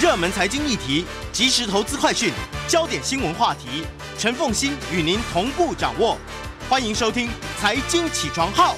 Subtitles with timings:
[0.00, 2.32] 热门财经议题，即时投资快讯，
[2.66, 3.84] 焦点新闻话题，
[4.16, 6.16] 陈凤欣与您同步掌握。
[6.70, 8.74] 欢迎收听《财经起床号》。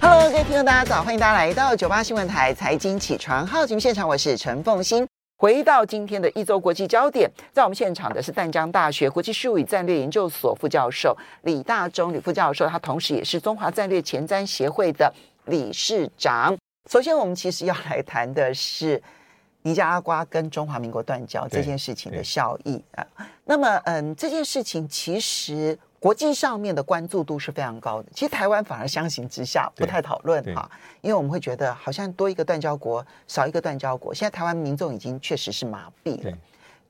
[0.00, 5.06] Hello，各位听众，大家早，欢迎大家来到九八新闻台《财经起床号》节目现场，我是陈凤欣。
[5.36, 15.12] 回到今天的一周国际焦点，在我们现场的是淡江大学国际事务与战略研究所副教授李大中李副教授，他同时也是中华战略前瞻协会的
[15.44, 16.56] 理事长。
[16.90, 19.02] 首先，我们其实要来谈的是。
[19.62, 23.06] 尼加拉瓜跟中华民国断交这件事情的效益啊，
[23.44, 28.08] 那么嗯，这件事情其实国际上面的关注度是非常高的。
[28.12, 30.68] 其实台湾反而相形之下不太讨论哈，
[31.00, 34.12] 因为我们会觉得好像多一个断交国少一个断交国。
[34.12, 36.36] 现在台湾民众已经确实是麻痹了，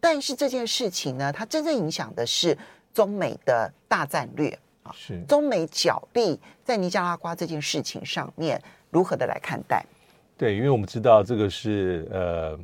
[0.00, 2.56] 但是这件事情呢，它真正影响的是
[2.94, 9.84] 中美的大战略啊，是中美角力在尼加拉瓜这件事情上面如何的来看待？
[10.36, 12.58] 对，因为我们知道这个是呃，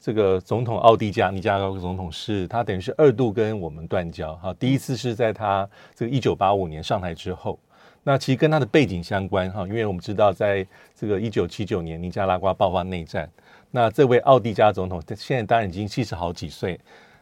[0.00, 4.54] 这个总统奥蒂加尼加拉瓜总统是他等于是二度跟我们断交哈。
[4.54, 7.58] 第一次是在他这个一九八五年上台之后，
[8.04, 10.64] 那其实跟他的背景相关哈，因为我们知道在
[10.94, 13.28] 这个一九七九年尼加拉瓜爆发内战，
[13.72, 16.78] 那这位奥蒂加总统现在当然已经七十好几岁，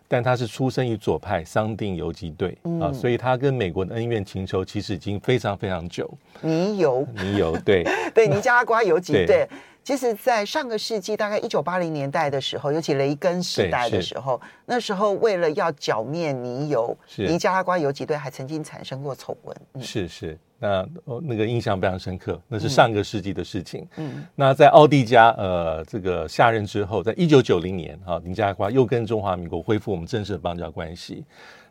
[0.09, 6.09] 但他是出生于左派桑定游击队啊，所以他跟美国的恩怨情仇其实已经非常非常久。
[6.43, 7.85] 泥油，泥油，对。
[8.15, 9.49] 对，尼加拉瓜游击队。
[9.83, 19.57] 其实，在上个世纪大概一九八零年代的时候，尤其雷根时代的时候，那时候为了要剿灭尼油，尼加拉瓜游击队还曾经产生过丑闻。
[19.75, 20.87] 嗯、是是，那
[21.23, 23.87] 那个印象非常深刻，那是上个世纪的事情。
[23.97, 31.25] 嗯，那在奥蒂加呃这个下任之后，在一九九零年啊，林加拉瓜又跟中华民国恢复我们正式的邦交关系。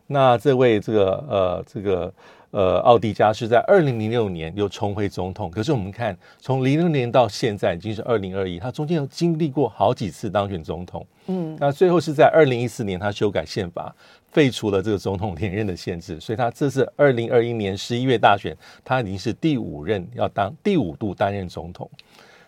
[0.06, 2.12] 那这位这个呃这个。
[2.52, 13.94] 呃，奥迪加是在二零零六年又重回总统，可是我们看从零六年到现在已经是二零二一，他中间有经历过好几次当选总统，嗯，那最后是在二零一四年他修改宪法，
[14.36, 18.54] 废除了这个总统连任的限制，所以他这是二零二一年十一月大选，
[18.84, 21.90] 他已经是第五任要当第五度担任总统。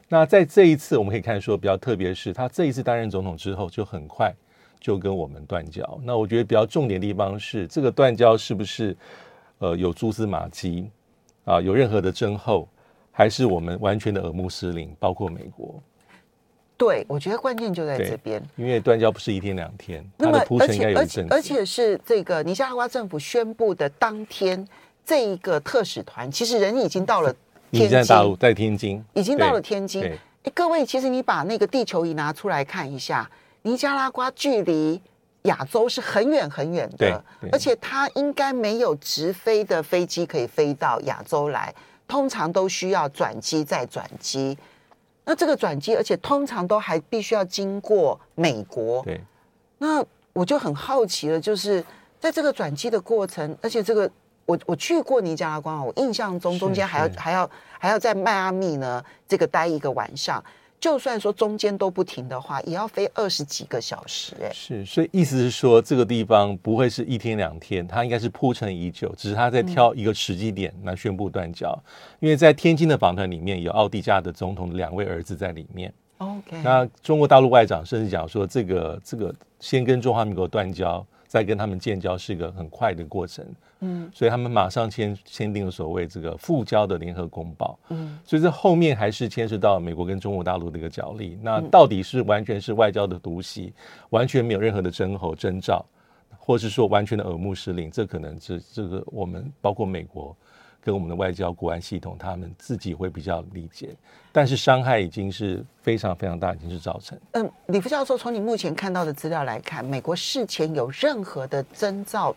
[0.06, 4.30] 那在这一次我们可以看说比较特别是，他这一次担任总统之后就很快
[4.78, 5.98] 就跟我们断交。
[6.04, 8.94] 那我觉得比较重点的地方是这个断交是不是？
[9.60, 10.90] 呃，有蛛丝马迹
[11.44, 12.68] 啊，有任何的征候，
[13.10, 14.94] 还是我们完全的耳目失灵？
[15.00, 15.82] 包括美国，
[16.78, 24.66] 对，我觉得关键就在这边，因为断交不是一天两天，那么而且而且而且是这个尼加拉瓜政府宣布的当天，
[25.04, 27.34] 这一个特使团其实人已经到了
[27.72, 30.02] 天津，在大陆，在天津，已经到了天津。
[30.44, 33.28] 哎，各位，其实你把那个地球仪拿出来看一下，
[33.62, 35.02] 尼加拉瓜距离。
[35.42, 41.72] 亚洲是很远很远的，而且它应该没有直飞的飞机可以飞到亚洲来，
[42.08, 44.58] 通常都需要转机再转机。
[45.28, 49.02] 那这个转机，而且通常都还必须要经过美国。
[49.02, 49.20] 对，
[49.76, 50.02] 那
[50.32, 51.84] 我就很好奇了，就是
[52.18, 54.10] 在这个转机的过程，而且这个
[54.46, 60.42] 我我去过尼加拉瓜，我印象中中间还要还要还要在迈阿密呢，这个待一个晚上。
[60.80, 71.70] 就算说中间都不停的话，也要飞二十几个小时，欸，哎，是，所以意思是说，这个地方不会是一天两天，它应该是铺陈已久，只是它在挑一个时机点来宣布断交。
[71.70, 71.82] 嗯、
[72.20, 75.92] 因为在天津的访团里面有奥地加的总统的两位儿子在里面。
[76.18, 83.44] OK，那中国大陆外长甚至讲说，这个这个先跟中华民国断交，再跟他们建交是一个很快的过程。
[83.80, 87.78] 嗯，所以他们马上签签订了所谓这个复交的联合公报。
[87.90, 91.38] 嗯，所以这后面还是牵涉到美国跟中国大陆的一个角力。
[91.42, 93.72] 那到底是完全是外交的独袭，
[94.10, 95.84] 完全没有任何的征候征兆，
[96.38, 97.90] 或是说完全的耳目失灵？
[97.90, 100.36] 这可能是这个我们包括美国
[100.80, 103.94] 跟我们的外交国安系统，他们自己会比较理解。
[104.32, 107.18] 但是伤害已经是非常非常大，已经是造成。
[107.32, 112.34] 嗯，李副教授，从你目前看到的资料来看，美国事前有任何的征兆？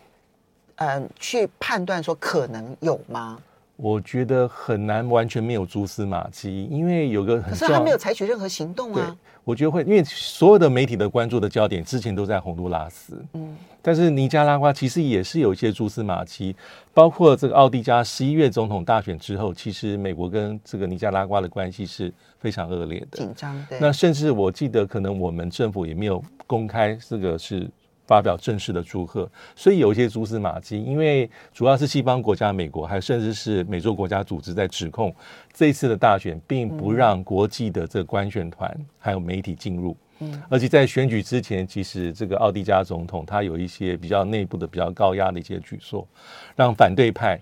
[0.98, 3.38] 嗯，去判断说可能有吗？
[3.76, 9.16] 我觉得很难完全没有蛛丝马迹，因为有个很可是他没有采取任何行动啊。
[9.42, 16.54] 我觉得会，因为所有的媒体的关注的焦点之前都在洪都拉斯，嗯，但是尼加拉瓜其实也是有一些蛛丝马迹，
[16.94, 23.66] 包括这个奥迪加十一月总统大选之后，其实美国跟这个尼加拉瓜的关系是非常恶劣的，紧张。
[23.68, 27.68] 对，那甚至我记得可能我们政府也没有公开这个是。
[28.12, 29.26] 发表正式的祝贺，
[29.56, 35.14] 所以有一些蛛丝马迹，因为主要是西方国家、美国，还有甚至是美洲国家组织在指控
[35.50, 39.96] 这一次的大选，并不让国际的这个观选团还有媒体进入。
[40.18, 46.06] 嗯，而且在选举之前，其实这个奥迪加总统他有一些比较内部的、比较高压的一些举措，
[46.54, 47.40] 让反对派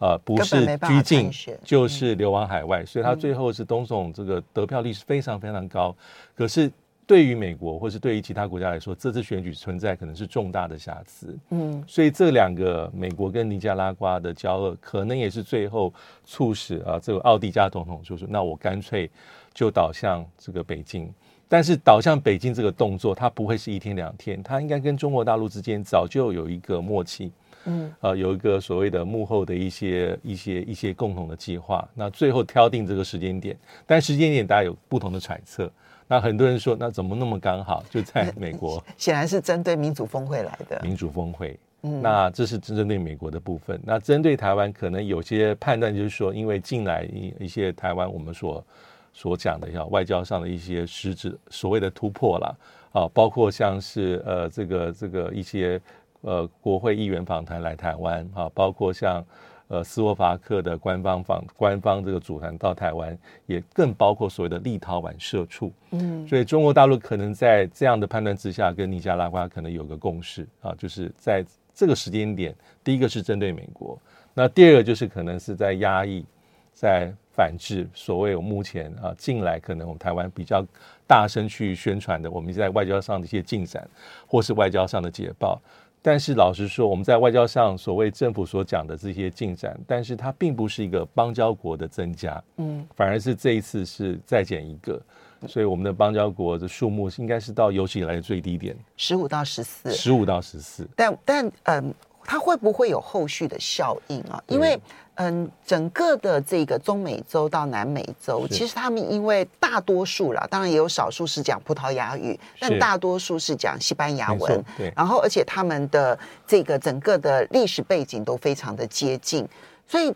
[0.00, 1.30] 呃不是拘禁
[1.64, 5.96] 就是流亡海外，所以他最后是总统这个得票率是非常非常高。
[6.34, 6.70] 可是。
[7.10, 11.36] 对于美国，或是对于其他国家来说，这次选举存在可能是重大的瑕疵。
[11.48, 15.92] 嗯，所以这两个美国跟尼加拉瓜的交恶，可能也是最后
[16.24, 19.10] 促使啊这个奥迪加总统就说：“那我干脆
[19.52, 21.12] 就倒向这个北京。”
[21.50, 27.32] 但是倒向北京这个动作，它不会是一天两天，它应该跟中国大陆之间早就有一个默契。
[27.64, 31.84] 嗯，呃，有一个所谓的幕后的一些一些一些共同的计划。
[31.92, 35.68] 那最后挑定这个时间点，但时间点大家有不同的揣测。
[36.10, 38.82] 那很多人说，那怎么那么刚好就在 美国？
[38.96, 40.80] 显然是针对民主峰会来的。
[40.82, 43.80] 民主峰会，嗯，那这是针对美国的部分。
[43.84, 48.64] 那针对台湾，可能有些判断就是说，因为近来一一些台湾我们所
[49.12, 52.58] 所讲的，要外交上的一些实质所谓的突破了
[52.92, 55.80] 啊，包括像是呃这个这个一些
[56.22, 59.24] 呃国会议员访谈来台湾啊，包括像。
[59.70, 65.72] 呃，斯洛伐克的官方访官方这个组团到台湾，也更包括所谓的立陶宛社畜。
[65.92, 72.52] 嗯，所以中国大陆可能在这样的判断之下，跟尼加拉瓜可能有个共识啊，就是在这个时间点，
[72.82, 73.96] 第一个是针对美国，
[74.34, 76.26] 那第二个就是可能是在压抑，
[76.72, 80.66] 在反制所谓我目前啊近来可能我们台湾比较
[81.06, 83.88] 大声去宣传的，我们在外交上的一些进展，
[84.26, 85.62] 或是外交上的捷报。
[86.02, 95.00] 但是老实说，我们在外交上所谓政府所讲的这些进展，但是它并不是一个邦交国的增加，嗯，反而是这一次是再减一个，
[95.46, 100.88] 所以我们的邦交国的数目应该是到有史以来的最低点，十五到十四，十五到十四。
[100.96, 101.94] 但但嗯。
[102.24, 104.42] 它会不会有后续的效应啊？
[104.46, 104.80] 因为
[105.16, 114.64] 嗯，整个的这个中美洲到南美洲，其实他们因为大多数啦，当然也有少数是讲葡萄牙语，但大多数是讲西班牙文。
[114.78, 119.46] 对，然后而且他们的这个整个的历史背景都非常的接近，
[119.86, 120.10] 所以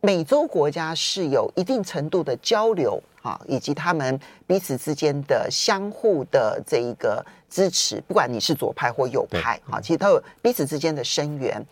[0.00, 3.02] 美洲国家是有一定程度的交流。
[3.22, 11.64] 啊，以及他们彼此之间的相互的这一个支持，不管你是左派或右派，啊，其实都有彼此之间的声援。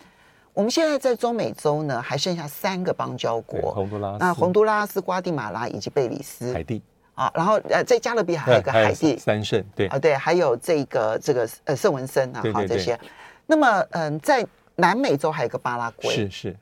[0.55, 6.83] 我们现在在中美洲呢，还剩下三个邦交国：洪都拉斯、那洪都拉斯、瓜地马拉以及贝里斯、海地。
[7.15, 12.99] 啊，然后呃，在加勒比海还有一个海地三圣，对啊，对，还有这个这个呃圣文森啊，好这些。
[13.47, 16.57] 那么嗯、呃，在南美洲还有一个巴拉圭，是是。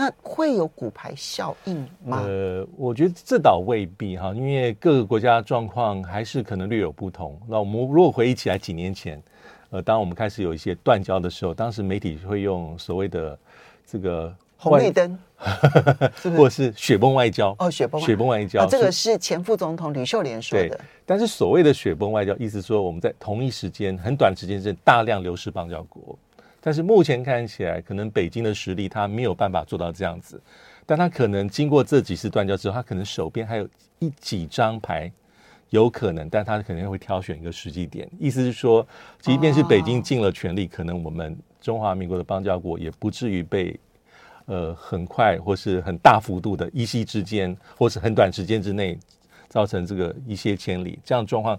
[0.00, 2.22] 那会有骨牌效应吗？
[2.24, 7.38] 呃，我觉得这倒未必哈，因为各个国家状况还是可能略有不同。
[7.46, 9.22] 那我们如果回忆起来几年前，
[9.68, 13.38] 呃，当我们开始有一些断交的时候，当时媒体会用所谓的
[13.86, 15.18] 这个红绿灯，
[16.16, 20.80] 是是或者是雪崩外交哦，雪崩雪崩外交，哦，这个是前副总统吕秀莲说的。
[21.04, 26.18] 但是所谓的雪崩外交，意思说我们在同一时间很短时间之内大量流失邦交国。
[26.60, 30.40] 但是目前看起来，可能北京的实力他没有办法做到这样子，
[30.84, 33.68] 但他可能经过这几次断交之后，他可能手边还有
[33.98, 35.10] 一几张牌，
[35.70, 38.08] 有可能，但他肯定会挑选一个时机点。
[38.18, 38.86] 意思是说，
[39.20, 43.78] 即便是北京尽了全力，可能我们中华民国的邦交国也不至于被
[44.44, 48.98] 呃很快或是很大幅度的一夕之间，或是很短时间之内
[49.48, 51.58] 造成这个一泻千里，这样状况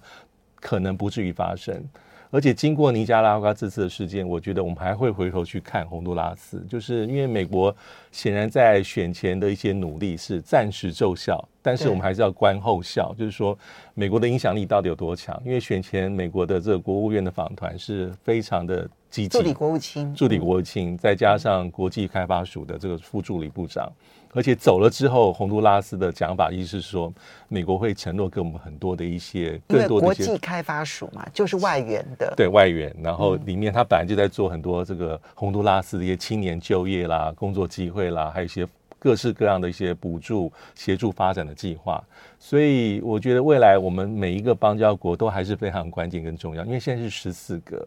[0.60, 1.84] 可能不至于发生。
[2.32, 7.76] 而且经过尼加拉瓜这次的事件，我觉得我们还会回头去看洪都拉斯，就是因为美国
[8.12, 13.58] 显然在选前的一些努力是暂时奏效，但是我们还是要观后效，就是说
[13.94, 15.40] 美国的影响力到底有多强？
[15.46, 23.92] 因为选前美国的这个国务院的访团是非常的积极，助理国务卿，助理国务卿，再加上国际开发署的这个副助理部长。
[24.34, 27.12] 而且走了之后，洪都拉斯的讲法意思是说，
[27.50, 32.96] 美国会承诺给我们很多的一些更多国际开发署嘛，就是外援的，对外援。
[33.04, 38.66] 然后里面他本来就在做很多这个洪都拉斯的一些青年就业啦、工作机会啦，还有一些
[38.98, 42.02] 各式各样的一些补助、协助发展的计划。
[42.40, 47.86] 所以我觉得未来我们每一个邦交国都还是非常关键跟重要，因为现在是十四个。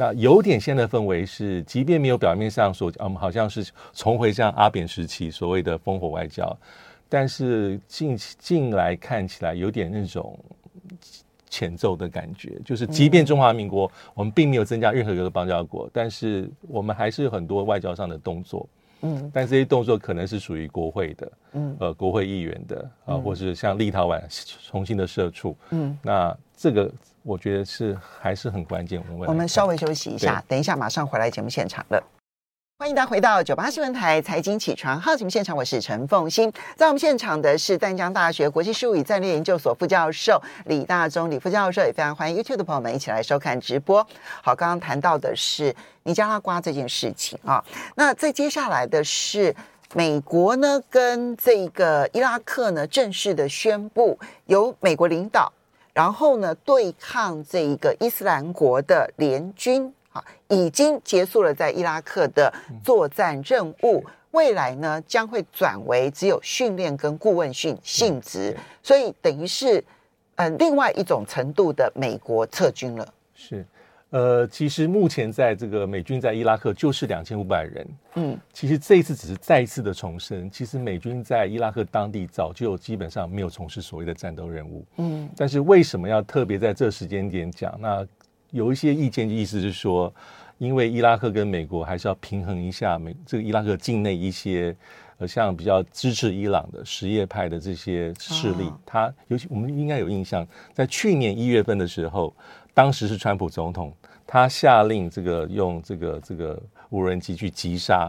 [0.00, 6.56] 那有点现在的氛围是，即便没有表面上说，嗯，好像是重回像阿扁时期所谓的烽火外交，
[7.08, 10.38] 但是近近来看起来有点那种
[11.50, 18.68] 前奏的感觉，就是即便中华民国我们并没有增加任何一个邦交国，但是我们还是有很多外交上的动作。
[19.00, 24.22] 嗯，但这些动作可能是属于国会的，嗯，呃，国会议员的啊，或是像立陶宛
[24.68, 26.92] 重新的社处，嗯，那这个
[27.28, 28.98] 我觉得是还是很关键。
[29.12, 32.02] 我们我们稍微休息一下，等一下马上回来节目现场了。
[32.78, 36.50] 欢迎大家回到九八新闻台财经起床号节目现场，我是陈凤欣。
[36.74, 44.02] 在我们现场的是淡江大学国际事务与战略研究所副教授李大中李副教授，也非常欢迎 YouTube 的朋友们一起来收看直播。
[44.42, 47.62] 好，刚刚谈到的是尼加拉瓜这件事情啊，
[47.94, 49.54] 那在接下来的是
[49.92, 55.52] 美国呢跟这个伊拉克呢正式的宣布由美国领导，
[55.98, 60.24] 然后呢对抗这一个伊斯兰国的联军啊。
[60.46, 62.50] 已经结束了在伊拉克的
[62.82, 69.84] 作战任务，未来呢将会转为只有训练跟顾问训性质，所以等于是
[70.36, 73.06] 呃另外一种程度的美国撤军了。
[73.34, 73.62] 是，
[74.10, 77.86] 呃，其实目前在这个美军在伊拉克就是两千五百人。
[78.14, 84.84] 嗯，其实这一次只是再一次的重申，其实美军在伊拉克当地早就基本上没有从事所谓的战斗任务。
[84.96, 87.76] 嗯，但是为什么要特别在这时间点讲？
[87.78, 88.06] 那
[88.50, 90.12] 有一些意见，意思是说，
[90.56, 94.74] 因为伊拉克跟美国还是要平衡一下美这个伊拉克境内一些
[95.18, 98.72] 呃，像比较支持伊朗的什叶派的这些势力。
[98.86, 102.34] 他尤其我们应该有印象，在去年一月份的时候，
[102.78, 103.92] 当时是川普总统，
[104.24, 108.08] 他下令这个用这个这个无人机去击杀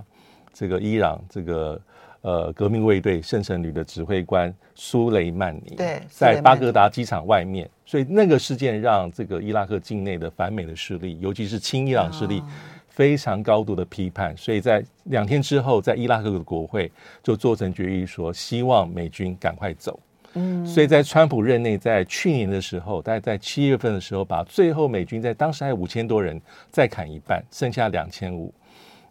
[0.54, 1.82] 这个伊朗这个。
[2.22, 12.44] 呃，革命卫队圣城旅的指挥官苏雷曼尼，对，在巴格达机场外面，所以那个事件让这个伊拉克境内的反美的势力，尤其是亲伊朗势力，
[12.90, 14.36] 非常高度的批判。
[14.36, 16.92] 所以在两天之后，在伊拉克的国会
[17.24, 19.98] 就做成决议，说希望美军赶快走。
[20.34, 26.40] 嗯，所以在川普任内，在去年的时候，大概在七月份的时候，把最后美军在当时还有五千多人，
[26.72, 28.54] 再砍一半，剩下两千五。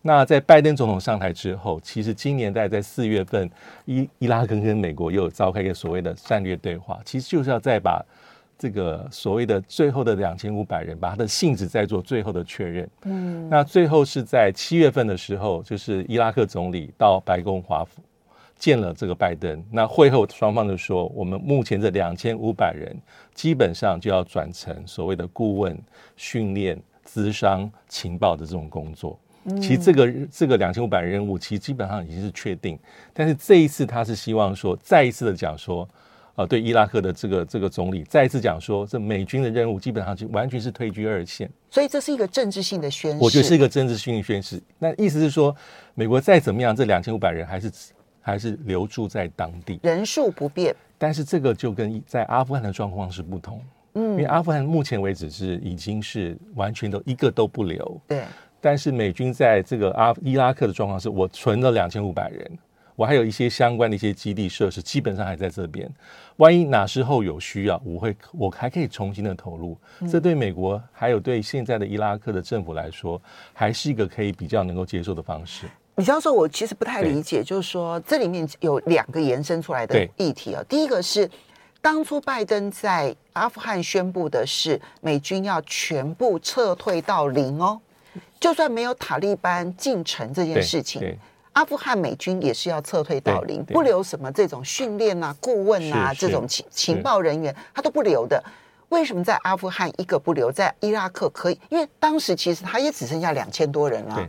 [0.00, 3.50] 那在拜登总统上台之后，其实今年大概在四月份，
[3.84, 8.00] 伊伊拉克跟美国又有召开一个所谓的战略对话，其实就是要再把
[8.56, 12.88] 这个所谓的最后的两千五百人，把他的性质再做最后的确认。
[13.02, 18.00] 嗯，那最后是在七月份的时候，就是伊拉克总理到白宫华府
[18.58, 19.64] 见了这个拜登。
[19.70, 22.94] 那会后双方就说，我们目前这两千五百人
[23.34, 25.78] 基本上就要转成所谓的顾问、
[26.16, 29.18] 训练、咨商、情报的这种工作。
[29.62, 32.78] 其实这个这个两千五百人任务，其实基本上已经是确定。
[33.14, 35.88] 但是这一次他是希望说，再一次的讲说，
[36.34, 41.48] 呃，对伊拉克的这个这个总理，再一次讲说，这美军的任务基本上就完全是退居二线。
[41.70, 43.18] 所以这是一个政治性的宣示。
[43.22, 44.62] 我觉得是一个政治性的宣示。
[44.78, 45.54] 那意思是说，
[45.94, 47.72] 美国再怎么样，这两千五百人还是
[48.28, 50.74] 还是留住在当地，人数不变。
[50.98, 53.60] 但是这个就跟在阿富汗的状况是不同。
[53.94, 58.00] 嗯，因为阿富汗目前为止是已经是完全都一个都不留。
[58.06, 58.22] 对。
[58.60, 62.58] 但是美军在这个阿伊拉克的状况是，我存了两千五百人，
[62.96, 65.88] 我还有一些相关的一些基地设施，基本上还在这边。
[66.36, 69.78] 万一哪时候有需要，我会我还可以重新的投入。
[70.10, 73.20] 这对美国还有对现在的伊拉克的政府来说，
[73.54, 75.66] 还是一个可以比较能够接受的方式。
[75.98, 80.62] 李教授，我其实不太理解，就是说这里面有两个延伸出来的议题啊。
[80.68, 81.28] 第一个是
[81.82, 87.80] 当初拜登在阿富汗宣布的是美军要全部撤退到零哦。
[88.38, 91.18] 就算没有塔利班进城这件事情，
[91.52, 98.40] 阿富汗美军也是要撤退到零，不留什么这种训练啊、顾问啊这种情情报人员，他都不留的。
[98.90, 101.60] 为什么在阿富汗一个不留，在伊拉克可以？
[101.70, 104.28] 因为当时其实他也只剩下两千多人了。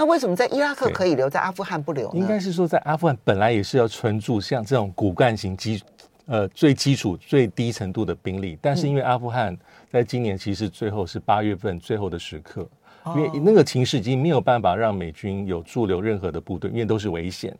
[0.00, 2.18] 那为什么在伊拉克可以留，在阿富汗不留呢？
[2.18, 5.82] 应该是说，在阿富汗本来也是要存住像这种骨干型基
[6.24, 9.54] 呃最基础最低程度的兵力，但是因为阿富汗
[9.92, 12.66] 在今年其实最后是八月份最后的时刻。
[13.14, 17.54] 因为那个情势已经没有办法让美军有驻留任何的部队，因为都是危险，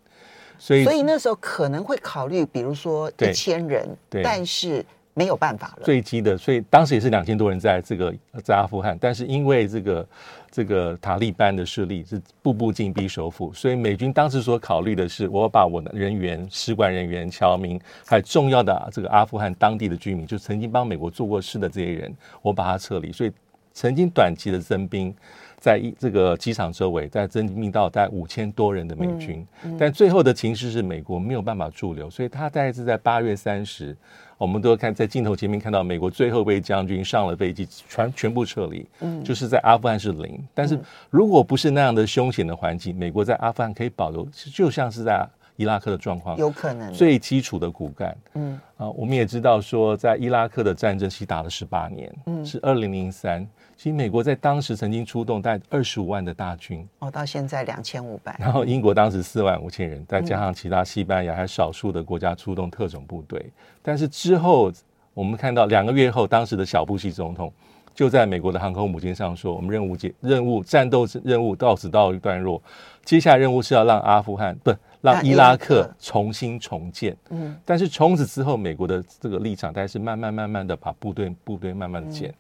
[0.59, 3.87] 所以所以那时候可能会考虑，比如说一千人，
[4.23, 4.83] 但是
[5.21, 5.83] 没有办法了。
[5.85, 10.09] 坠机的，所以当时也是两千多人在这个在阿富汗，但是因为这个
[10.51, 23.33] 这个塔利班的势力是步步进逼首府，所以美军当时所考虑的是，我把我的人员、使馆人员、侨民，还有重要的这个阿富汗当地的居民，就曾经帮美国做过事的这些人，我把他撤离，所以。
[23.73, 25.15] 曾经短期的增兵。
[25.61, 33.95] 在一这个机场周围，在增兵到大概五千多人的美军，嗯嗯、但最后的情势是美国没有办法驻留，所以他大概是在八月三十，
[34.41, 40.81] 我们都看在镜头前面看到美国最后一位将军上了飞机，全全部撤离，嗯，就是在阿富汗是零，但是
[41.11, 45.29] 如果不是那样的凶险的环境，美国在阿富汗可以保留，就像是在。
[45.61, 46.91] 伊拉克的状况有可能。
[46.91, 48.59] 最基础的骨干，嗯。
[48.79, 63.53] 啊，我们也知道说，在伊拉克的战争其实打了十八年，嗯，是二零零三，其实美国在当时曾经出动带二十五万的大军，哦，到现在两千五百，然后英国当时四万五千人，再加上其他西班牙还少数的国家出动特种部队，
[63.83, 64.73] 但是之后
[65.13, 67.53] 我们看到两个月后，当时的小布希总统
[67.95, 72.63] 就在美国的航空母舰上说，我们任务解任务战斗任务到此到一段落，
[73.05, 74.75] 接下来任务是要让阿富汗不。
[75.01, 75.89] 让伊拉克。
[75.99, 82.35] 重新重建，嗯，但是从此之后，美国的这个立场，大概是慢慢慢慢的把部队部队慢慢的减，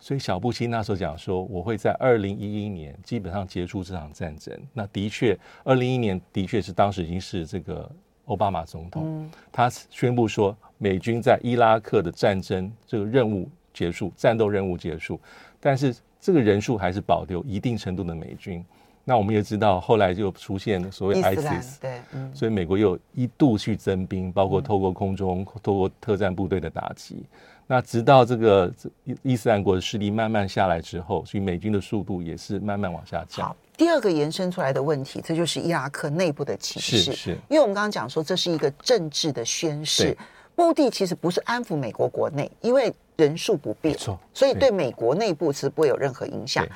[0.00, 4.58] 所以小布希那时候讲说，我会在二零一一年基本上结束这场战争。
[4.72, 7.88] 那的确，二零一一年的确是当时已经是这个
[8.24, 15.20] 奥巴马总统，他宣布说，美军在伊拉克的战争这个任务结束，战斗任务结束，
[15.60, 18.64] 但是这个人数还是保留一定程度的美军。
[19.04, 27.24] 那我们也知道，后来就出现所谓 ISIS，对，嗯，所以美国又一度去增兵，包括透过空中、透过特战部队的打击。
[27.66, 28.72] 那直到这个
[29.04, 33.48] 伊伊斯兰国的势力慢慢下来之后，所以美军的速度也是慢慢往下降。
[33.48, 36.98] 好，第二个延伸出来的问题，这就是伊拉克内部的情势。
[36.98, 40.16] 是是，因为我们刚刚讲说，这是一个政治的宣示，
[40.54, 43.96] 目的其实不是安抚美国国内，因为人数不变，
[44.34, 46.66] 所以对美国内部其实不会有任何影响。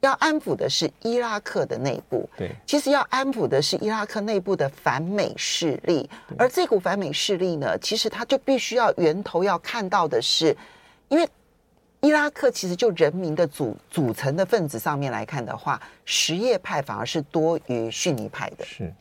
[0.00, 10.56] 它要安抚的是伊拉克的内部，对，其实要安抚的是伊拉克内部的反美势力，而这股反美势力呢，其实它就必须要源头要看到的是，
[11.08, 11.28] 因为
[12.00, 18.94] 伊拉克其实就人民的组组成的分子上面来看的话，什叶派反而是多于逊尼派的，是，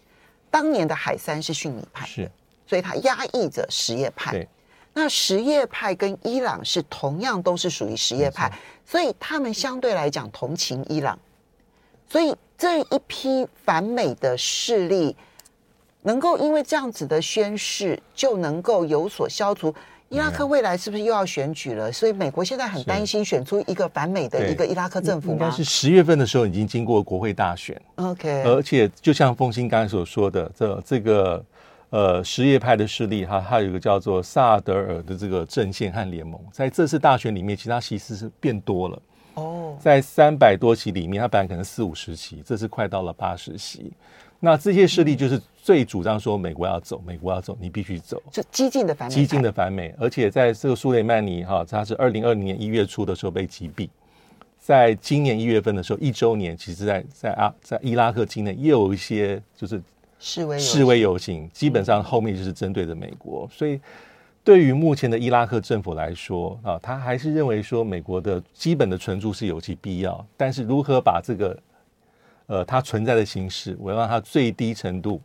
[0.50, 2.32] 当年的海山是逊尼派的，是，
[2.66, 4.48] 所以他压抑着什叶派。
[5.00, 8.52] 那什叶派跟伊朗是同样都是属于什叶派，
[8.84, 11.20] 所以他们相对来讲同情伊朗，
[12.10, 15.16] 所以这一批反美的势力
[16.02, 19.72] 能够因为这样子的宣誓就能够有所消除。
[20.10, 21.92] 伊拉克未来是不是又要选举了？
[21.92, 25.46] 所以美国现在很担心选出一个反美的一个伊拉克政府吗？
[25.46, 31.46] 应该是十月份的时候已经经过国会大选，OK，而且就像凤馨刚才所说的，这这个。
[31.90, 39.02] 呃，什叶派的势力哈，还有一个叫做萨德尔的这个阵线和联盟，在这次大选里面，其他席次是变多了。
[39.36, 43.94] 哦，在三百多席里面，他本来可能四五十席，这次快到了八十席。
[44.42, 48.22] 那这些势力就是最主张说美国要走，美国要走，你必须走。
[48.30, 53.88] 就激进的反美，激进的反美，而且在这个苏雷曼尼哈，他是二零二零年一月初的时候被击毙，
[54.60, 59.82] 在今年一月份的时候，一周年，其实在在啊在伊拉克境内也有一些就是。
[60.20, 63.80] 示威示威游行，基本上后面就是针对着美国，所以
[64.44, 71.60] 对于目前的伊拉克政府来说啊，他还是认为说美国的基本的存驻是有其必要，但是如何把这个
[72.48, 75.22] 呃它存在的形式，我要让它最低程度，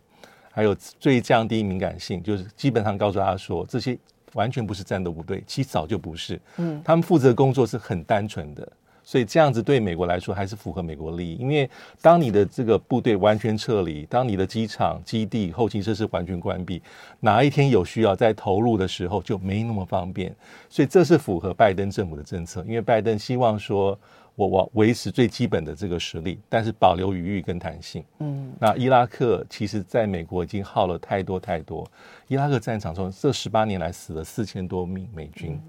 [0.51, 3.97] 还有最降低敏感性，就是基本上告诉他说，这些
[4.35, 8.73] 完全不是战斗部队，其实早就不是，嗯，他们负责的工作是很单纯的。
[9.05, 11.69] 所以这样子对美国来说还是符合美国利益，因为
[12.01, 16.81] 当你的这个部队完全撤离，当你的机场、基地、后勤设施完全关闭，
[17.21, 20.35] 哪一天有需要再投入的时候就没那么方便。
[20.69, 23.99] 所以这是符合拜登政府的政策，因为拜登希望说
[24.37, 28.05] 我我维持最基本的这个实力，但是保留余裕跟弹性。
[28.21, 31.87] 嗯，那伊拉克其实在美国已经耗了太多太多，
[32.29, 35.61] 伊拉克战场中这十八年来死了四千多名美军。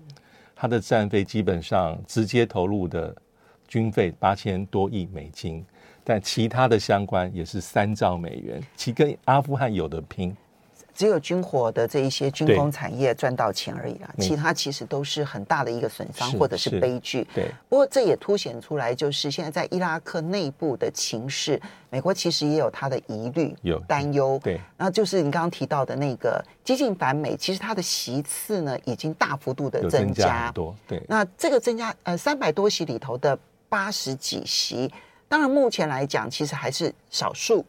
[0.56, 3.14] 他的战费基本上直接投入的
[3.74, 5.66] 军费八千多亿美金，
[6.04, 10.38] 但其他的相关也是三兆美元，其跟阿富汗有的拼。
[10.94, 17.28] 只有军火的这一些军工产业赚到钱而已啦，其他其实都是很大的一个损伤或者是悲剧。
[17.34, 21.60] 对，不过这也凸显出来，就是现在在伊拉克内部的情势，
[21.90, 24.40] 美国其实也有他的疑虑、有担忧。
[24.44, 30.76] 对，那就是你刚刚提到的那个激进反美，其实它的席次呢已经大幅度的增加，增加很多。
[30.88, 33.36] 对，那这个增加呃三百多席里头的
[33.74, 34.94] 八十几席，
[35.28, 37.66] 当然目前来讲其实还是少数。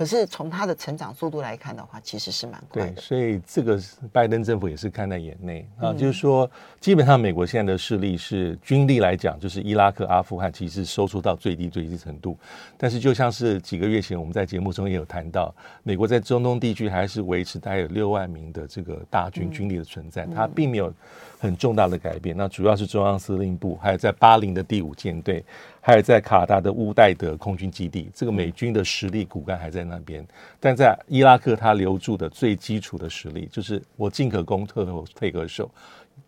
[0.00, 2.90] 可是从他的成长速度来看的话，其实是蛮快的。
[2.90, 3.78] 对，所以这个
[4.10, 12.34] 拜登政府也是看在眼内啊，就是说，基本上美国现在的势力是军力来讲，就是伊拉克、阿富汗其实收缩到最低最低程度。
[12.78, 20.90] 但是就像是几个月前我们在节目中也有谈到，美国在中东地区还是维持大概有六万名的这个大军军力的存在，它并没有
[21.38, 22.34] 很重大的改变。
[22.34, 25.44] 那主要是中央司令部，还有在巴林的第五舰队。
[25.82, 30.24] 还有在卡达的乌代德空军基地，这个美军的实力骨干还在那边，
[30.60, 35.70] 但在伊拉克，他留住的最基础的实力就是我进可攻，退可退可守，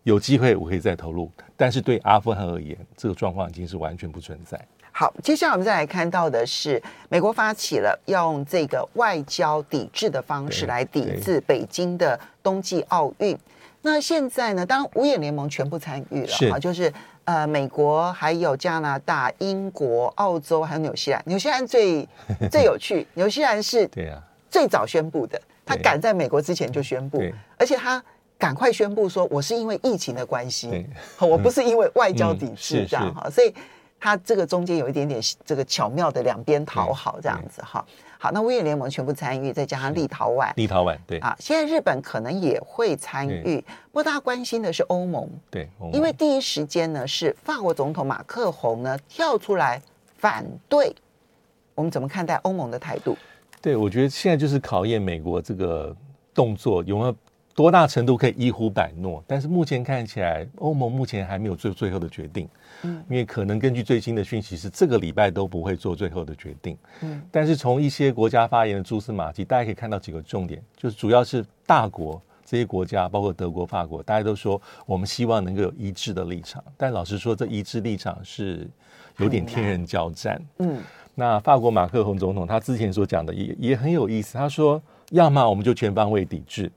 [0.05, 1.31] 有机会我可以再投入。
[1.55, 4.59] 但是对阿富汗而言，这个状况已经是完全不存在。
[4.91, 13.39] 好，接下来我们再来看到的是，美国发起了要用这个外交抵制的方式来抵制北京的冬季奥运。
[13.83, 16.91] 那现在呢，当然五眼联盟全部参与了啊，就是。
[17.25, 21.23] 呃，美国还有加拿大、英国、澳洲，还有纽西兰。
[21.27, 22.09] 纽西兰最
[22.51, 27.23] 最有趣，纽西兰是对啊，最早宣布的，他赶在美国之前就宣布，
[27.57, 28.03] 而且他
[28.39, 30.87] 赶快宣布说，我是因为疫情的关系，
[31.21, 33.55] 我不是因为外交抵制这样哈，所以
[34.01, 37.85] 他这个中间有一点点这个巧妙的两边讨好这样子哈。
[38.23, 41.19] 好，那五眼联盟全部参与，再加上立陶宛，立陶宛对。
[41.19, 49.83] 啊，现在日本可能也会参与，不过大家关心的是欧盟，对，因为第一时间呢是法国总统马克宏呢跳出来
[50.19, 50.95] 反对，
[51.75, 53.17] 我们怎么看待欧盟的态度？
[53.61, 55.93] 对，我觉得现在就是考验美国这个
[56.33, 57.17] 动作有没有。
[57.55, 59.23] 多大程度可以一呼百诺？
[59.27, 62.49] 但是目前看起来，欧盟目前还没有做最后的决定。
[62.83, 66.77] 嗯，因为可能根据最新的讯息是这个礼拜都不会做最后的决定。
[67.03, 76.65] 嗯，但是从一些国家发言的蛛丝马迹，大家可以看到几个重点，就是主要是大国这些国家，包括德国、法国，大家都说我们希望能够有一致的立场。
[76.77, 78.67] 但老实说，这一致立场是
[79.19, 80.43] 有点天人交战。
[80.59, 80.79] 嗯，
[81.15, 86.73] 那法国马克宏总统他之前所讲的也也很有意思，他说要么我们就全方位抵制。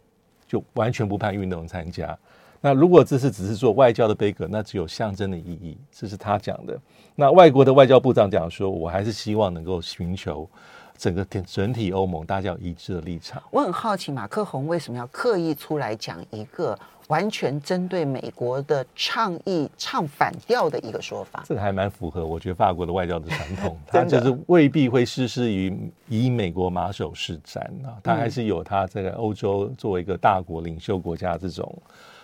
[0.47, 2.17] 就完全不派运动参加。
[2.61, 5.77] 那如果这次只是做外交的杯葛，那只有象征的意义。
[5.91, 6.79] 这是他讲的。
[7.15, 10.49] 那外国的外交部长讲说，我还是希望能够寻求
[10.97, 13.41] 整个整体欧盟大家有一致的立场。
[13.51, 16.77] 我很好奇，马克宏为什么要刻意出来讲一个？
[17.07, 25.71] 完全针对美国的倡议唱反调的一个说法，这个还蛮符合我觉得法国的外交的传统， 他就是未必会事事于
[26.07, 31.73] 以美国马首是瞻啊，他还是有他这个欧洲作为一个大国领袖国家这种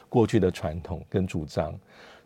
[0.10, 1.74] 过去的传统跟主张，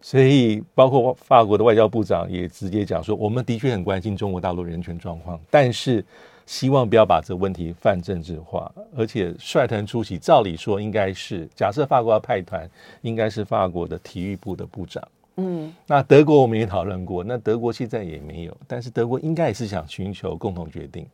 [0.01, 6.03] 所以包括法国的外交部长也直接讲说，我们的确很关心中国大陆人权状况，但是。
[6.45, 12.69] 希望不要把这个问题泛政治化，而且率团出席，照理说应该是假设法国要派团，
[13.01, 15.03] 应该是法国的体育部的部长。
[15.37, 21.05] 嗯，那德国我们也讨论过，那德国现在也没有，但是德国应该也是想寻求共同决定。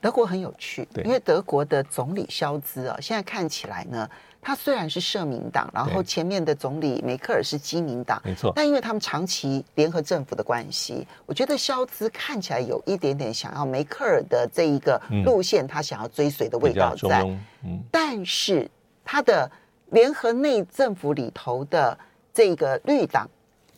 [0.00, 4.08] 德国很有趣，因为德国的总理肖兹啊，现在看起来呢。
[4.42, 8.50] 他虽然是社民党，然后前面的总理梅克尔是基民党，没错。
[8.56, 17.22] 但因为他们长期联合政府的关系，我觉得肖兹看起来有一点点想要梅克尔的这一个路线，他想要追随的味道在。
[17.64, 17.82] 嗯。
[17.90, 18.66] 但是
[19.04, 19.50] 他的
[19.90, 21.98] 联合内政府里头的
[22.32, 23.28] 这个绿党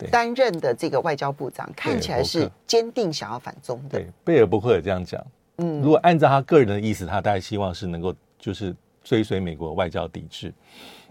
[0.09, 3.99] 担任的这个外交部长，看起来是坚定想要反中的。
[3.99, 5.21] 对，贝尔伯克也这样讲。
[5.57, 5.81] 嗯。
[5.81, 8.75] 如果按照他个人的意思，他大概希望是能够就是。
[9.05, 10.53] 追随美国外交抵制，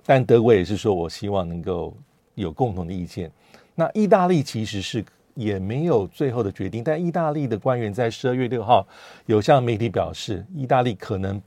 [0.06, 1.94] 但德国也是说，我希望能够
[2.34, 3.30] 有共同的意见。
[3.74, 8.88] 那意大利其实是也没有最后的决定，但意大利的官员在十二月六号
[9.26, 11.38] 有向媒体表示，意大利可能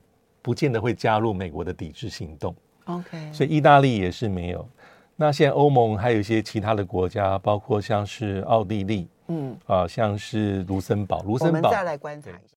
[0.43, 2.55] 不见得会加入美国的抵制行动。
[2.84, 4.69] OK，所以意大利也是没有。
[5.15, 12.54] 那现在欧盟还有一些其他的国家，包括像是奥地利，嗯啊，像是卢森堡，卢森堡，我们再来观察一下。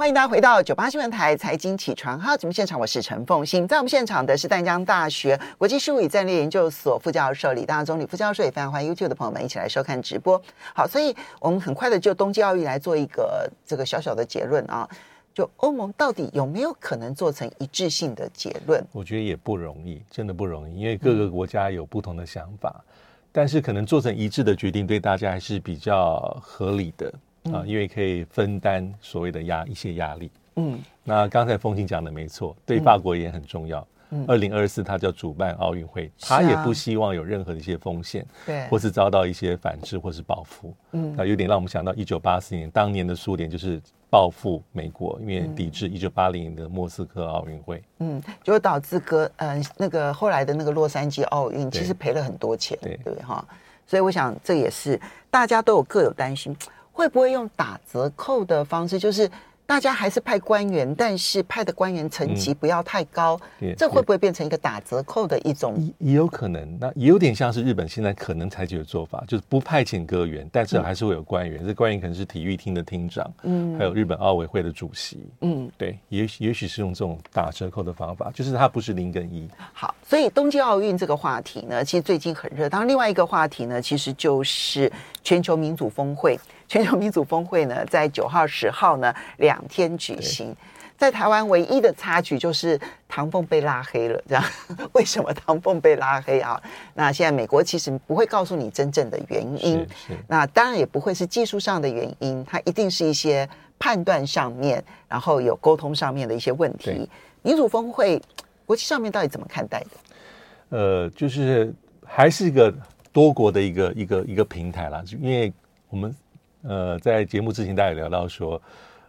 [0.00, 3.68] 欢迎大家回到九八新闻台财经起床号节目现场，我是陈凤馨。
[3.68, 10.40] 在我们现场的是淡江大学国际事务与战略研究所副教授李大中李副教授，也非常欢迎 YouTube 的朋友们一起来收看直播。
[10.74, 14.88] 好，所以我们很快的就冬季奥运来做一个这个小小的结论啊，
[15.34, 18.82] 就欧盟到底有没有可能做成一致性的结论？
[18.92, 22.82] 我觉得也不容易，真的不容易，因为各个国家有不同的想法，
[23.30, 27.12] 但是可能做成一致的决定，对大家还是比较合理的。
[27.44, 30.30] 啊，因为可以分担所谓的压一些压力。
[30.56, 33.86] 嗯，那刚才风清讲的没错，对法国也很重要。
[34.10, 40.74] 嗯，二零二四他叫主办奥运会，他也不希望有任何的一些风险，对，或是遭到一些反制或是报复。
[40.92, 47.80] 嗯，那有点让我们想到一九八四年当年的苏联就是报复美国，因为抵制一九八零年的莫斯科奥运会。
[48.00, 53.42] 嗯，就导致哥嗯那个后来的那个洛杉矶奥运其实赔了很多钱，对对哈。
[53.86, 55.00] 所以我想这也是
[55.30, 56.54] 大家都有各有担心。
[56.92, 58.98] 会不会用打折扣的方式？
[58.98, 59.30] 就是
[59.64, 65.78] 大家还是派官员，但是派的官员层级不要太高，嗯、这会不会变成一个打折扣的一种？
[65.98, 71.62] 也有可能，那也有点像是日本现在可能采取的做法，就是不派遣歌员，但是还是会有官员。
[71.62, 79.48] 嗯、这官员可能是体育厅的厅长，嗯，还有日本奥委会的主席，嗯，对，也许也许是用这种打折扣的方法，就是它不是零跟一。
[79.72, 82.68] 好，所以东京奥运这个话题呢，其实最近很热。
[82.68, 86.36] 当然，另外一个话题呢，其实就是全球民主峰会。
[86.70, 90.54] 全球民主峰会呢，在九号、十号呢两天举行。
[90.96, 94.44] 在台湾唯一的插曲就是唐凤被拉黑了，这样
[94.94, 96.62] 为什么唐凤被拉黑啊？
[96.94, 99.84] 那现在美国其实不会告诉你真正的原因，
[100.28, 107.10] 那当然也不会是技术上的原因，它一定是一些判断上面，然后有沟通上面的一些问题。
[107.42, 108.22] 民主峰会
[108.64, 110.78] 国际上面到底怎么看待的？
[110.78, 111.74] 呃，就是
[112.06, 112.72] 还是一个
[113.12, 115.52] 多国的一个一个一个平台啦，因为
[115.88, 116.14] 我们。
[116.62, 118.60] 呃，在节目之前，大家也聊到说，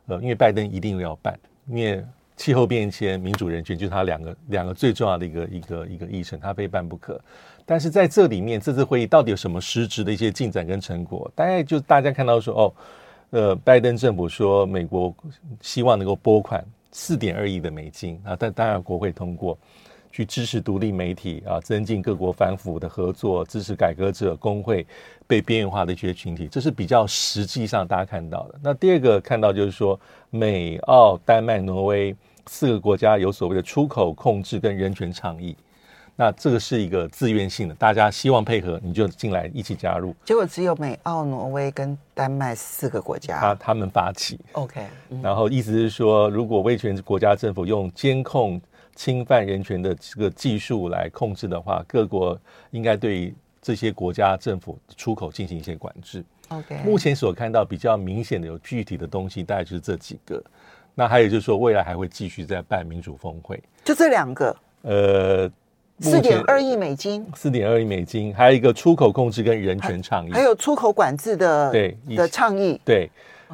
[0.08, 1.38] 呃，因为拜登一定要办，
[1.68, 2.04] 因为
[2.36, 7.20] 气候变迁、民主人权就是他两个两个最重要的一个一个一个议程，他非办不可。
[7.66, 11.32] 但是在这里面，这次会议到底有什么实质的一些进展跟成果？
[11.36, 12.74] 大概就大家看到说，哦，
[13.30, 15.14] 呃，拜登政府说美国
[15.62, 19.58] 希望能够拨款四点二亿的美金啊，但当然国会通过。
[20.12, 24.86] 去支持独立媒体啊，增进各国反腐的合作，支持改革者、工会
[25.26, 28.60] 被边缘化的一些群体，这是比较实际上大家看到的。
[28.62, 29.98] 那第二个看到就是说，
[30.30, 32.14] 美、澳、丹麦、挪威
[32.48, 35.56] 四个国家有所谓的出口控制跟人权倡议，
[36.18, 40.14] 那这个是一个自愿性的，大家希望配合，你就进来一起加入。
[40.26, 44.38] 结果只有美、澳、挪威跟丹麦四个国家，他他们发起。
[44.52, 44.86] OK，
[45.24, 48.62] 然后意思是说，如果威权国家政府用监控。
[48.96, 52.40] 侵犯人权的这个技术来控制的话，各国
[52.72, 56.24] 应该对这些国家政府出口进行一些管制。
[56.50, 60.44] OK，目前所看到比较明显的有具体的东西，大概就是这几个。
[60.94, 64.56] 那还有就是说，未来还会继续再办民主峰会，就这两个。
[64.82, 65.50] 呃，
[66.00, 72.82] 四点二亿美金，四点二亿美金，还有一个出口控制跟人权倡议，还有出口管制的对的倡议。
[72.84, 73.10] 对.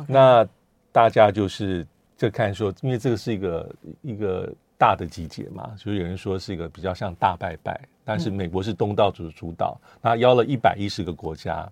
[0.08, 0.48] 那
[0.92, 1.86] 大家就是
[2.18, 4.52] 就看说，因为这个是一个一个。
[4.78, 11.68] 大的集结嘛，所以有人说是一个比较像大拜拜，但是美国是东道主主导，他邀了一百一十个国家。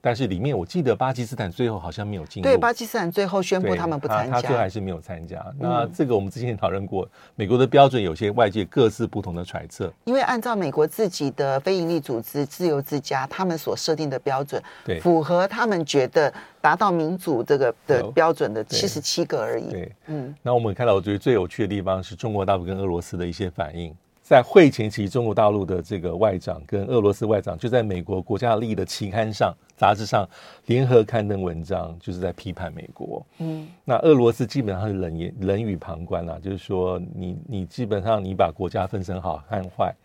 [0.00, 2.48] 但是里面我记得巴基斯坦最后好像没有进入。
[2.48, 5.44] 对，巴基斯坦最后宣布他们不参加，他最后还是没有参加。
[5.58, 9.92] 那这个我们之前讨论过，嗯，美国的标准有些外界各自不同的揣测。
[10.04, 19.70] 因为按照美国自己的非营利组织自由之家他们所设定的标准，对，符合他们觉得达到民主这个的标准的七十七个而已。
[19.70, 20.34] 对，嗯。
[20.42, 23.94] 那我们看到我觉得最有趣的地方是中国大陆跟俄罗斯的一些反应。
[24.28, 30.28] 在会前期，中国大陆的这个外长跟俄罗斯外长就在美国国家利益的期刊上、杂志上
[30.66, 33.26] 联合刊登文章，就是在批判美国。
[33.38, 39.96] 嗯，那俄罗斯基本上是冷言冷语旁观啊，就是说你你基本上你把国家分成好和坏，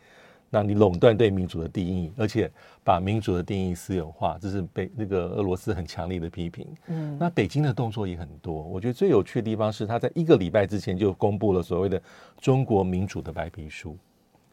[0.50, 2.50] 那你垄断对民主的定义，而且
[2.82, 6.66] 把民主的定义私有化，这是被那个俄罗斯很强烈的批评。
[6.88, 8.54] 嗯，那北京的动作也很多。
[8.54, 12.02] 我觉得最有趣的地方是，他在一个礼拜之前就公布了所谓的
[12.40, 13.98] 中国民主的白皮书。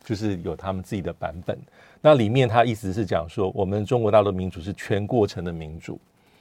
[0.05, 1.59] 就是有他们自己的版本，
[2.01, 5.99] 那里面他意思是讲说，我们中国大陆民主是全过程的民主，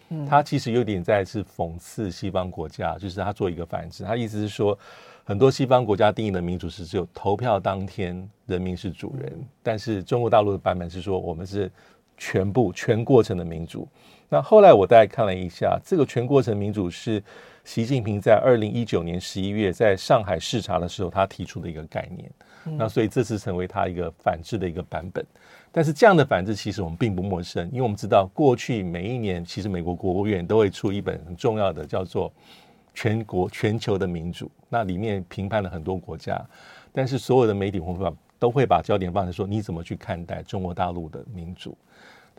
[0.10, 4.78] 嗯，他其实有点在是讽刺西方国家，就是他做一个反制，他意思是说，
[5.24, 11.70] 很多西方国家定义的民主是只有投票当天人民是主人，但是中国大陆的版本是说，我们是
[12.18, 13.88] 全部全过程的民主。
[14.30, 17.22] 那后来我大概看了一下，这个全过程民主是
[17.70, 22.28] 习近平在二零一九年十一月在上海视察的时候他提出的一个概念。
[22.64, 25.24] 那所以这次成为他一个反制的一个版本，
[25.72, 32.28] 但是这样的反制其实我们并不陌生，因为我们知道过去每一年其实美国国务院都会出一本很重要的叫做
[32.96, 36.44] 《全国全球的民主》，那里面评判了很多国家，
[36.92, 41.78] 但是所有的媒体会把都会把焦点放在说你怎么去看待中国大陆的民主。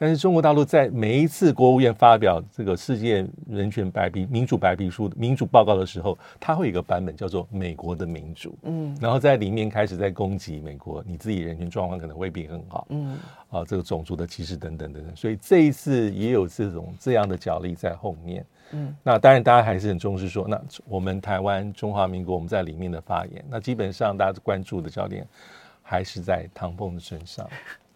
[0.00, 13.18] 但是中国大陆在每一次国务院发表这个世界人权白皮民主白皮书民主报告的时候，它会有一个版本叫做“美国的民主”，嗯，然后在里面开始在攻击美国，你自己人权状况可能未必很好，嗯，
[13.50, 20.58] 啊，这个种族的歧视等等等等，所以这一次也有这种这样的角力在后面，嗯，那当然大家还是很重视说，那
[20.88, 25.28] 我们台湾中华民国我们在里面的发言，那基本上大家关注的焦点
[25.82, 27.46] 还是在唐凤的身上。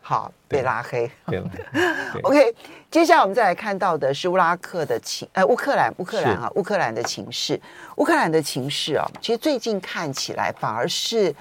[0.07, 1.11] 好，被拉黑。
[1.27, 1.43] 对，
[2.23, 2.55] OK。
[2.91, 7.59] 接下来我们再来看到的是乌拉克的情，呃，乌克兰，乌克兰啊，乌克兰的情势。
[7.97, 11.35] 乌克兰的情势啊，其实最近看起来反而是，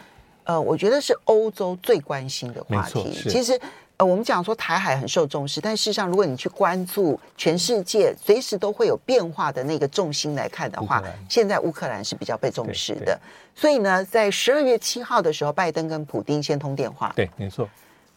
[0.45, 3.12] 呃，我觉得是欧洲最关心的话题。
[3.30, 3.60] 其实。
[3.97, 10.99] 呃，我们讲说台海很受重视，但事实上，如果你去关注全世界随时都会有变化的那个重心来看的话，
[11.30, 13.15] 现在乌克兰是比较被重视的。
[13.54, 17.13] 所以呢，在十二月七号的时候，拜登跟普丁先通电话。
[17.15, 17.69] 对，没错。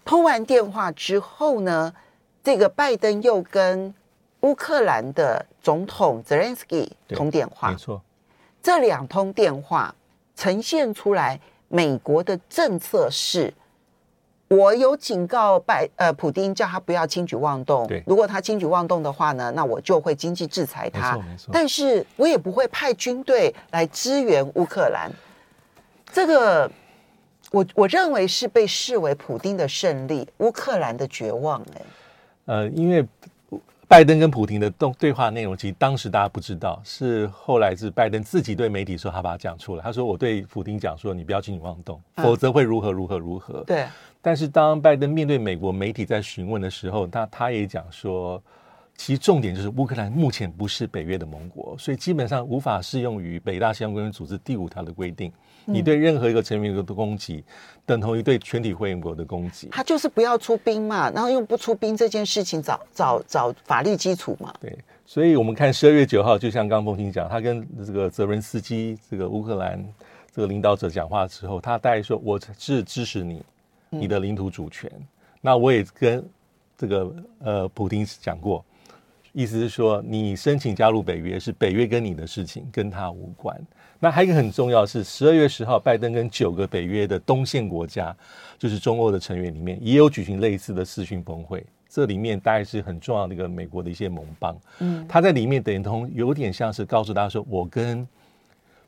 [0.06, 1.92] 通完电话之后呢，
[2.42, 3.92] 这个拜登又跟
[4.40, 7.72] 乌克兰的总统泽连斯基通电话。
[7.72, 8.00] 没错。
[8.62, 9.94] 这两通电话
[10.34, 11.38] 呈现出来，
[11.68, 13.52] 美国的政策是。
[14.48, 17.84] 我有警告拜呃普丁，叫他不要轻举妄动。
[17.88, 21.16] 对，如果他轻举妄动的话呢，那我就会经济制裁他。
[21.16, 21.50] 没错，没错。
[21.52, 25.10] 但是我也不会派军队来支援乌克兰。
[26.12, 26.70] 这个，
[27.56, 31.58] 我我认为是被视为普丁的胜利，乌克兰的绝望。
[31.74, 31.82] 哎，
[32.44, 33.02] 呃，因为
[33.88, 39.82] 拜登跟普丁的动对话内容，其实当时大家不知道，是后来是拜登自己对媒体说，他把它讲出来。
[39.82, 43.86] 他说：“我对普丁讲说，你不要轻举妄动，否则会如何如何如何。”对。
[44.20, 48.42] 但是当拜登面对美国媒体在询问的时候，他他也讲说，
[48.96, 55.32] 其实重点就是乌克兰目前不是北约的盟国，所以基本上无法适用于北大西洋公约组织第五条的规定。
[55.64, 57.44] 你对任何一个成员国的攻击，
[57.84, 59.68] 等同于对全体会员国的攻击。
[59.72, 64.54] 他就是不要出兵嘛，然后用不出兵这件事情找找找法律基础嘛。
[64.60, 69.84] 对，所以我们看十二月九号，就像刚刚凤馨讲，他跟这个泽伦斯基这个乌克兰
[70.32, 73.42] 这个领导者讲话的时候，他大概说：“我是支持你。”
[73.88, 74.90] 你的领土主权，
[75.40, 76.22] 那我也跟
[76.76, 78.62] 这个呃普丁讲过，
[79.38, 83.54] 意思是说，你申请加入北约是北约跟你的事情，跟他无关。
[84.00, 88.16] 那还有一个很重要是，十二月十号，拜登跟九个北约的东线国家，
[88.58, 91.62] 就是中欧的成员里面，也有举行类似的视讯峰会。
[91.86, 98.08] 这里面大概是很重要的一个美国的一些盟邦，嗯，他在里面等同有点像是告诉大家说，我跟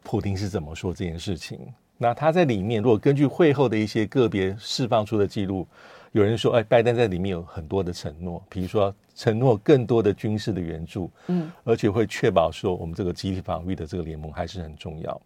[0.02, 1.60] 普丁是怎么说这件事情。
[1.98, 5.66] 那他在里面，如果根据会后的一些个别释放出的记录，
[6.12, 15.20] 有人说，哎，拜登在里面有很多的承诺，比如说承诺更多的军事的援助，嗯，而且会确保说我们这个集体防御的这个联盟还是很重要。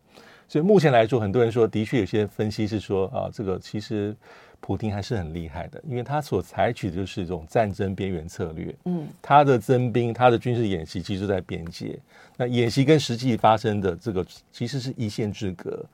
[0.48, 4.14] 所以目前来说，很多人说，的确有些分析是说，啊，这个其实
[4.60, 11.98] 普京还是很厉害的，因为他所采取的就是一种战争边缘策略，嗯，他的征兵，他的军事演习，其实在边界，
[12.36, 15.84] 那演习跟实际发生的这个其实是一线之隔。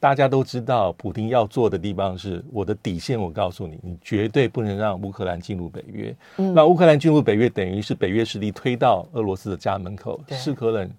[0.00, 3.20] 大家都知道，普京要做的地方是我的底线。
[3.20, 6.16] 我告诉你，你绝对不能让乌克兰进入北约。
[6.38, 10.90] 嗯，那乌克兰进入北约，等于是北约实力推到俄罗斯的家门口，是可忍，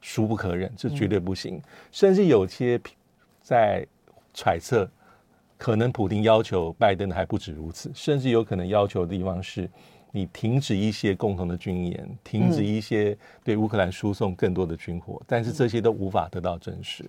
[0.00, 0.70] 孰不可忍？
[0.76, 1.58] 这绝对不行。
[1.58, 2.80] 嗯，甚至有些
[3.40, 3.86] 在
[4.34, 4.90] 揣测，
[5.56, 9.70] 可能普丁要求拜登的还不止如此，甚至有可能要求的地方是，
[10.10, 15.22] 你停止一些共同的军演，停止一些对乌克兰输送更多的军火。
[15.24, 17.04] 但是这些都无法得到证实。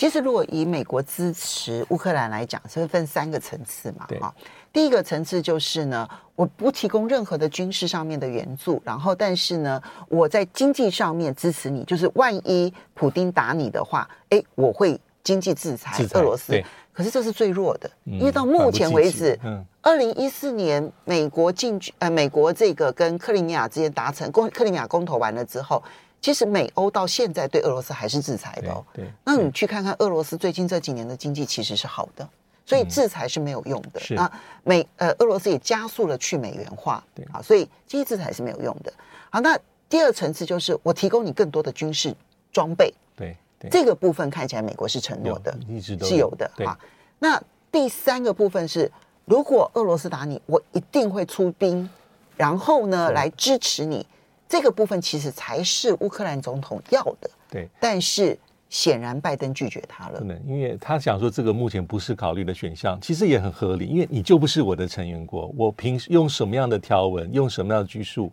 [0.00, 4.06] 其实，如果以美国支持乌克兰来讲，是分三个层次嘛？
[4.18, 4.34] 哈，
[4.72, 16.58] 第一个层次就是呢，我不提供任何的军事上面的援助，然后但是呢，我在经济上面支持你，就是万一普丁打你的话，哎，我会经济制裁俄罗斯。
[16.94, 19.38] 可是这是最弱的，因为到目前为止，
[19.82, 25.82] 二零一四年美国进军呃，美国这个跟克里米亚之间达成公克里米亚公投完了之后。
[26.20, 28.84] 其实美欧到现在对俄罗斯还是制裁的哦。
[28.92, 32.28] 对，那你去看看俄罗斯最近这几年的经济其实是好的，
[32.66, 34.00] 所以制裁是没有用的。
[34.10, 34.30] 那
[34.62, 38.92] 美呃俄罗斯也加速了去美元化，对啊，所以经济制裁是没有用的。
[39.30, 42.14] 好，那第二层次就是我提供你更多的军事
[42.52, 43.34] 装备，对，
[43.70, 46.78] 这个部分看起来美国是承诺的，一直都是有的啊。
[47.18, 48.92] 那第三个部分是，
[49.24, 51.88] 如果俄罗斯打你，我一定会出兵，
[52.36, 54.06] 然后呢来支持你。
[54.50, 57.68] 这个部分其实才是乌克兰总统要的，对。
[57.78, 58.36] 但是
[58.68, 68.32] 显然拜登拒绝他了，不能，因为他想说这个目前不是考虑的选项，其实也很合理，因为你就不是我的成员国，我凭用什么样的条文，用什么样的拘束、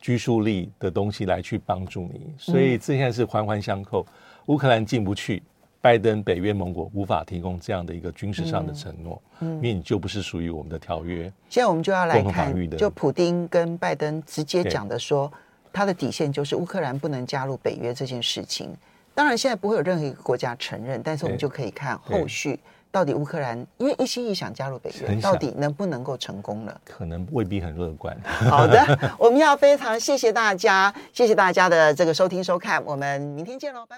[0.00, 2.32] 拘束力的东西来去帮助你？
[2.38, 4.06] 所以这现在是环环相扣，
[4.46, 5.42] 乌克兰进不去。
[5.80, 11.32] 拜登北约盟国无法提供这样的一个军事上的承诺，嗯，因为你就不是属于我们的条约。
[11.48, 15.32] 现在我们就要来看，就普丁跟拜登直接讲的说，
[15.78, 18.76] 他的底线就是乌克兰不能加入北约这件事情。
[19.14, 22.58] 当然，现在不会有任何一个国家承认，但是我们就可以看后续
[22.90, 26.80] 到底乌克兰因为一心一想加入北约，到底能不能够成功了？
[26.84, 28.16] 可能未必很乐观。
[28.24, 33.96] 好的，我们要非常谢谢大家，谢谢大家的这个收听收看，我们明天见喽，拜拜。